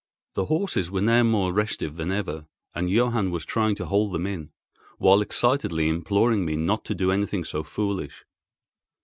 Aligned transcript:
The 0.33 0.45
horses 0.45 0.89
were 0.89 0.99
now 0.99 1.21
more 1.21 1.53
restive 1.53 1.95
than 1.95 2.11
ever, 2.11 2.47
and 2.73 2.89
Johann 2.89 3.29
was 3.29 3.45
trying 3.45 3.75
to 3.75 3.85
hold 3.85 4.13
them 4.13 4.25
in, 4.25 4.49
while 4.97 5.21
excitedly 5.21 5.87
imploring 5.89 6.43
me 6.43 6.55
not 6.55 6.83
to 6.85 6.95
do 6.95 7.11
anything 7.11 7.43
so 7.43 7.61
foolish. 7.61 8.25